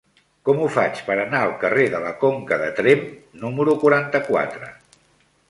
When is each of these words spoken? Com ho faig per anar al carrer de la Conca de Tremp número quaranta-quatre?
Com 0.47 0.61
ho 0.61 0.69
faig 0.77 1.01
per 1.09 1.17
anar 1.23 1.41
al 1.47 1.53
carrer 1.63 1.85
de 1.97 1.99
la 2.05 2.15
Conca 2.23 2.59
de 2.63 2.71
Tremp 2.81 3.05
número 3.45 3.77
quaranta-quatre? 3.85 4.73